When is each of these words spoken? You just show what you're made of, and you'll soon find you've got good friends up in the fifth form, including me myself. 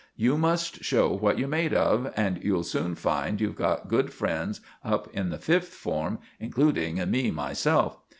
You 0.15 0.35
just 0.41 0.83
show 0.83 1.13
what 1.13 1.37
you're 1.37 1.47
made 1.47 1.75
of, 1.75 2.11
and 2.17 2.43
you'll 2.43 2.63
soon 2.63 2.95
find 2.95 3.39
you've 3.39 3.55
got 3.55 3.87
good 3.87 4.11
friends 4.11 4.59
up 4.83 5.07
in 5.13 5.29
the 5.29 5.37
fifth 5.37 5.75
form, 5.75 6.17
including 6.39 6.95
me 7.11 7.29
myself. 7.29 7.99